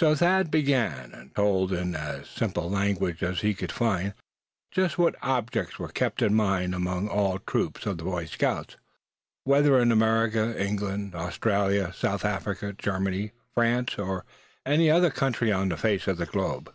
[0.00, 4.14] So Thad began, and told in as simple language as he could find
[4.70, 8.78] just what objects were kept in mind among all troops of Boy Scouts,
[9.44, 14.24] whether in America, England, Australia, South Africa, Germany, France or
[14.64, 16.72] any other country on the face of the globe.